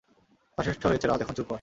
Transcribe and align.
যথেষ্ট 0.57 0.83
হয়েছে 0.85 1.05
রাজ, 1.07 1.19
এখন 1.21 1.33
চুপ 1.33 1.45
কর। 1.45 1.49